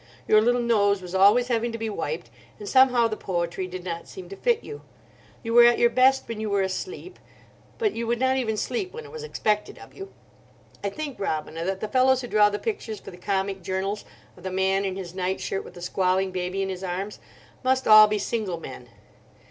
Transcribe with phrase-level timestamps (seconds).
[0.27, 4.07] Your little nose was always having to be wiped, and somehow the poetry did not
[4.07, 4.81] seem to fit you.
[5.43, 7.19] You were at your best when you were asleep,
[7.77, 10.11] but you would not even sleep when it was expected of you.
[10.83, 14.03] I think, Robina, that the fellows who draw the pictures for the comic journals
[14.35, 17.19] of the man in his night shirt with the squalling baby in his arms
[17.63, 18.89] must all be single men.